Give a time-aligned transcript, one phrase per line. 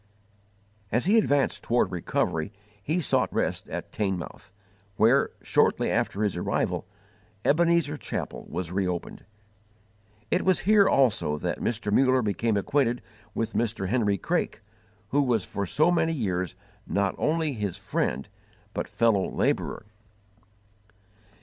[0.91, 2.51] As he advanced toward recovery
[2.81, 4.51] he sought rest at Teignmouth,
[4.95, 6.87] where, shortly after his arrival,
[7.45, 9.23] "Ebenezer" chapel was reopened.
[10.31, 11.93] It was here also that Mr.
[11.93, 13.03] Muller became acquainted
[13.35, 13.89] with Mr.
[13.89, 14.63] Henry Craik,
[15.09, 16.55] who was for so many years
[16.87, 18.27] not only his friend,
[18.73, 19.85] but fellow labourer.